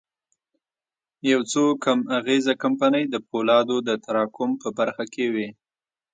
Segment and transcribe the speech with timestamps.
[1.31, 5.49] يو څو کم اغېزه کمپنۍ د پولادو د تراکم په برخه کې وې.